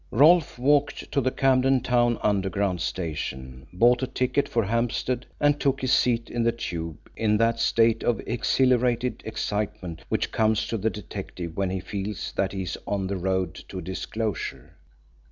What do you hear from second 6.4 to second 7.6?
the tube in that